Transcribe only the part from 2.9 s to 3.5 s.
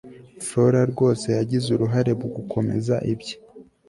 ibye